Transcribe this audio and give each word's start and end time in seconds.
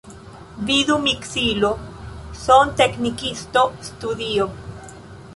Vidu 0.67 0.93
miksilo, 1.01 1.69
sonteknikisto, 2.43 3.63
studio. 3.91 4.49